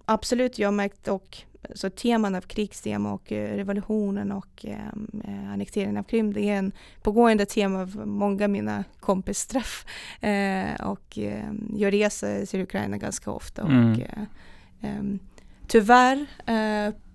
[0.04, 1.38] absolut, jag märkt och
[1.74, 6.72] så teman av krigstema och revolutionen och ehm, eh, annekteringen av Krim, det är en
[7.02, 9.84] pågående tema av många av mina kompisträff.
[10.20, 14.00] Eh, och eh, jag reser till Ukraina ganska ofta och Mm.
[14.00, 14.22] eh,
[14.80, 15.18] ehm,
[15.66, 16.26] tyvärr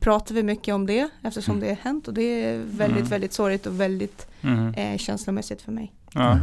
[0.03, 1.61] pratar vi mycket om det eftersom Mm.
[1.67, 3.09] det har hänt och det är väldigt, Mm.
[3.09, 4.73] väldigt sorgligt och väldigt Mm.
[4.73, 5.93] eh, känslomässigt för mig.
[6.13, 6.39] Ja.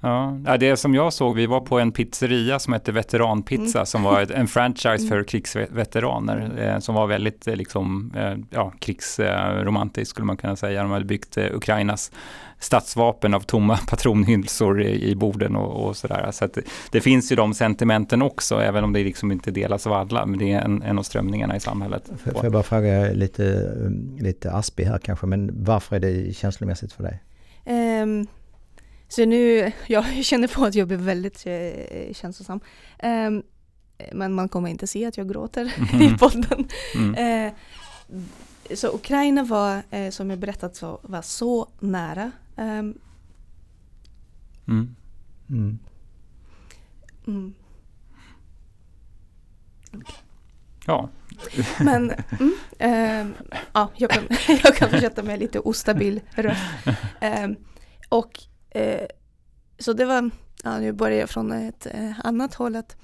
[0.00, 0.56] Ja.
[0.60, 3.86] det som jag såg, vi var på en pizzeria som hette Veteranpizza Mm.
[3.86, 5.08] som var ett, en franchise Mm.
[5.08, 10.82] för krigsveteraner eh, som var väldigt eh, liksom, eh, ja, krigsromantisk skulle man kunna säga.
[10.82, 12.12] De hade byggt eh, Ukrainas
[12.58, 16.28] stadsvapen av tomma patronhylsor i, i borden och, och sådär.
[16.32, 19.86] Så att det, det finns ju de sentimenten också, även om det liksom inte delas
[19.86, 22.10] av alla, men det är en, en av strömningarna i samhället.
[22.24, 23.72] Får jag bara fråga lite,
[24.18, 27.22] lite aspig här kanske, men varför är det känslomässigt för dig?
[27.64, 28.26] Ehm,
[29.08, 32.60] så nu, jag känner på att jag blir väldigt eh, känslosam.
[32.98, 33.42] Ehm,
[34.12, 35.64] men man kommer inte se att jag gråter
[36.02, 36.68] i podden.
[36.94, 37.14] Mm.
[37.46, 37.52] Eh,
[38.76, 42.32] så Ukraina var, eh, som jag berättat, så, var så nära.
[42.56, 42.94] Ehm,
[44.68, 44.96] Mm.
[45.48, 45.78] Mm.
[47.26, 47.54] mm.
[50.86, 51.08] Ja,
[51.80, 53.34] Men mm, ehm,
[53.72, 54.22] ja, jag, kan,
[54.64, 56.62] jag kan fortsätta med lite ostabil röst.
[57.20, 57.56] Ehm,
[58.08, 58.40] och
[58.70, 59.06] eh,
[59.78, 60.30] så det var,
[60.64, 62.76] ja, nu börjar jag från ett eh, annat håll.
[62.76, 62.96] Att,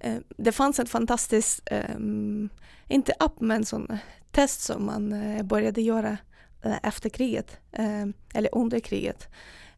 [0.00, 2.48] eh, det fanns ett fantastiskt, ehm,
[2.88, 3.98] inte app men sån eh,
[4.30, 6.16] test som man eh, började göra
[6.62, 9.28] eh, efter kriget, ehm, eller under kriget.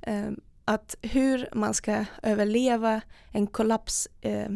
[0.03, 3.00] Ehm, att hur man ska överleva
[3.33, 4.50] en kollaps eh,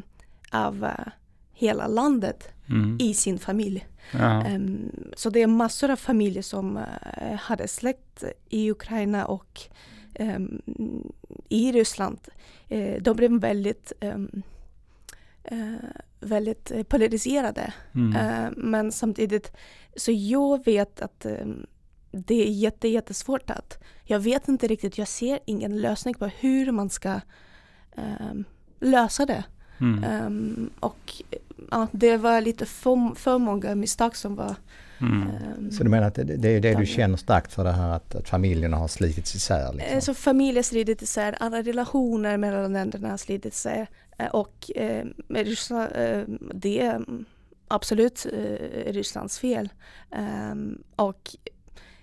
[0.52, 1.12] av eh,
[1.52, 2.96] hela landet mm.
[3.00, 3.86] i sin familj.
[4.12, 4.44] ja.
[4.44, 9.60] Ehm, så det är massor av familjer som eh, hade släkt i Ukraina och
[10.14, 10.62] ehm,
[11.48, 12.18] i Ryssland.
[12.68, 14.42] Eh, de blev väldigt, ehm,
[15.44, 15.74] eh,
[16.20, 17.72] väldigt polariserade.
[17.94, 18.54] Mm.
[18.56, 19.52] Men samtidigt,
[19.96, 21.26] så jag vet att
[22.10, 26.72] det är jätte, jättesvårt att, jag vet inte riktigt, jag ser ingen lösning på hur
[26.72, 27.20] man ska
[28.80, 29.44] lösa det.
[29.80, 30.70] Mm.
[30.80, 31.22] Och
[31.70, 34.54] ja, det var lite för, för många misstag som var...
[35.00, 35.22] Mm.
[35.28, 37.90] ehm, Så du menar att det, det är det du känner starkt för det här
[37.90, 39.72] att, att familjerna har slitits isär?
[39.72, 39.92] Liksom?
[39.94, 43.86] eh, Så familjer slitits isär, alla relationer mellan länderna har slitits isär.
[44.18, 46.20] Eh, Och eh, Ryssland, eh,
[46.54, 47.04] det är
[47.68, 49.68] absolut eh, Rysslands fel.
[50.10, 51.36] Ehm, och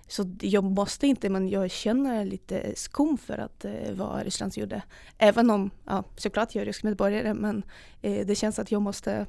[0.08, 4.82] så jag måste inte, men jag känner lite skum för att eh, vad Ryssland gjorde.
[5.18, 7.64] Även om, ja, såklart jag är rysk medborgare, men
[8.02, 9.26] eh, det känns att jag måste,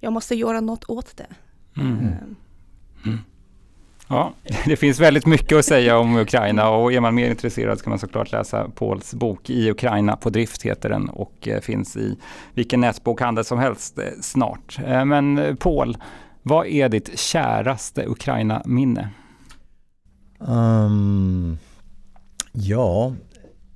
[0.00, 1.26] jag måste göra något åt det.
[1.80, 2.06] Mm.
[2.06, 2.36] Ehm,
[4.08, 4.32] Ja,
[4.66, 7.98] det finns väldigt mycket att säga om Ukraina och är man mer intresserad ska man
[7.98, 12.16] såklart läsa Pauls bok I Ukraina på drift heter den och eh, finns i
[12.54, 14.78] vilken nätbokhandel som helst eh, snart.
[14.86, 15.96] Eh, men Paul,
[16.42, 19.10] vad är ditt käraste Ukraina-minne?
[20.38, 21.58] Um,
[22.52, 23.14] ja,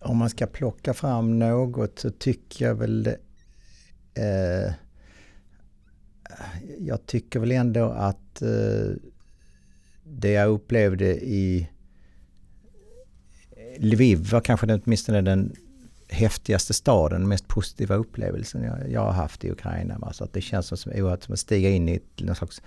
[0.01, 4.73] om man ska plocka fram något så tycker jag väl eh,
[6.79, 8.91] jag tycker väl ändå att eh,
[10.05, 11.69] det jag upplevde i
[13.79, 15.57] Lviv var kanske åtminstone den
[16.09, 19.99] häftigaste staden, den mest positiva upplevelsen jag, jag har haft i Ukraina.
[20.03, 22.63] Alltså att det känns som oerhört som att stiga in i ett, någon slags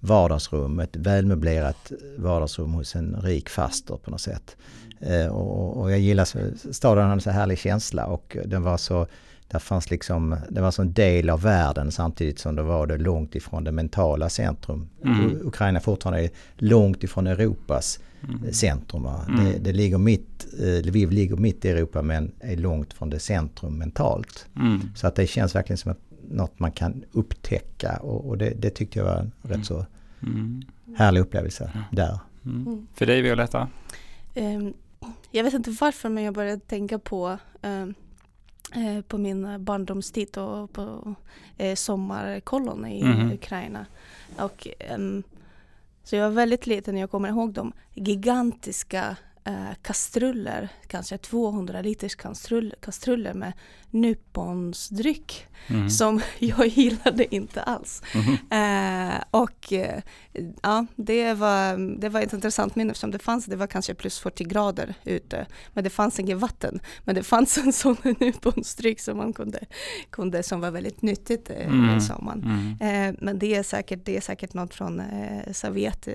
[0.00, 4.56] vardagsrum, ett välmöblerat vardagsrum hos en rik faster på något sätt.
[5.00, 6.28] Eh, och, och, jag gillar,
[6.72, 9.06] staden hade en så härlig känsla och den var så
[9.48, 13.34] där fanns liksom, det var en del av världen samtidigt som det var det långt
[13.34, 14.88] ifrån det mentala centrum.
[15.04, 15.46] Mm.
[15.46, 18.52] Ukraina fortfarande är långt ifrån Europas mm.
[18.52, 19.06] centrum.
[19.06, 19.44] Mm.
[19.44, 23.18] Det, det, ligger mitt, eh, Lviv ligger mitt i Europa men är långt från det
[23.18, 24.46] centrum mentalt.
[24.56, 24.80] Mm.
[24.94, 28.70] Så att det känns verkligen som att något man kan upptäcka och, och det, det,
[28.70, 29.64] tyckte jag var en rätt mm.
[29.64, 29.86] så
[30.22, 30.62] mm.
[30.96, 32.18] härlig upplevelse där.
[32.94, 33.68] För dig Violetta?
[34.34, 34.74] Um,
[35.30, 37.94] jag vet inte varför men jag började tänka på um,
[38.74, 41.14] Eh, på min barndomstid och på
[41.56, 43.32] eh, sommarkollon i mm.
[43.32, 43.86] Ukraina.
[44.38, 45.22] Och, um,
[46.04, 52.14] så jag var väldigt liten, jag kommer ihåg de gigantiska eh, kastruller, kanske 200 liters
[52.14, 53.52] kastruller, kastruller med
[53.90, 55.90] nyponsdryck mm.
[55.90, 58.02] som jag gillade inte alls.
[58.14, 59.14] Mm.
[59.14, 60.02] Eh, och eh,
[60.62, 64.18] ja, det var, det var ett intressant minne eftersom det fanns, det var kanske plus
[64.18, 66.80] 40 grader ute, men det fanns inget vatten.
[67.04, 69.58] Men det fanns en sån nyponsdryck som man kunde,
[70.10, 72.00] kunde som var väldigt nyttigt, eh, mm.
[72.00, 72.42] sa man.
[72.42, 73.08] Mm.
[73.10, 76.08] Eh, men det är säkert, det är säkert något från eh, Sovjet,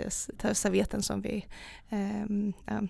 [0.53, 1.45] Sovjeten som vi
[1.89, 2.81] eh,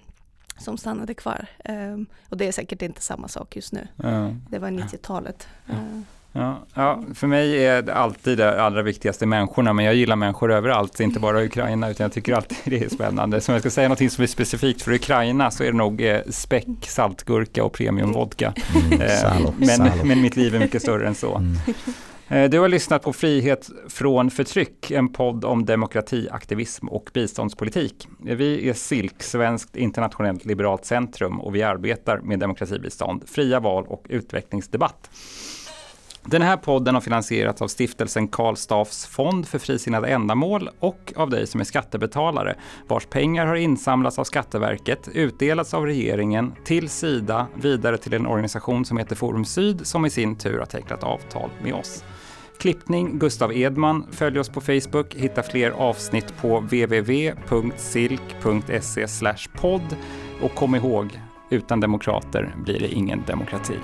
[0.59, 1.45] som stannade kvar.
[1.69, 3.87] Um, och det är säkert inte samma sak just nu.
[3.95, 4.35] Ja.
[4.49, 5.47] Det var 90-talet.
[5.65, 5.73] Ja.
[5.73, 10.15] Uh, Ja, ja, för mig är det alltid det allra viktigaste människorna, men jag gillar
[10.15, 13.41] människor överallt, inte bara Ukraina, utan jag tycker alltid det är spännande.
[13.41, 16.01] Så om jag ska säga något som är specifikt för Ukraina så är det nog
[16.01, 18.53] eh, späck, saltgurka och premiumvodka.
[18.75, 21.35] Mm, eh, men, men mitt liv är mycket större än så.
[21.35, 21.57] Mm.
[22.31, 28.07] Eh, du har lyssnat på Frihet från förtryck, en podd om demokratiaktivism och biståndspolitik.
[28.19, 34.05] Vi är SILK, Svenskt internationellt liberalt centrum och vi arbetar med demokratibistånd, fria val och
[34.09, 35.09] utvecklingsdebatt.
[36.25, 41.29] Den här podden har finansierats av stiftelsen Karl Staffs fond för frisinnade ändamål och av
[41.29, 42.55] dig som är skattebetalare
[42.87, 48.85] vars pengar har insamlats av Skatteverket, utdelats av regeringen till Sida, vidare till en organisation
[48.85, 52.03] som heter Forum Syd som i sin tur har tecknat avtal med oss.
[52.59, 54.05] Klippning Gustav Edman.
[54.11, 55.15] Följ oss på Facebook.
[55.15, 57.47] Hitta fler avsnitt på www.silk.se
[59.61, 59.95] podd.
[60.41, 61.19] Och kom ihåg,
[61.49, 63.75] utan demokrater blir det ingen demokrati.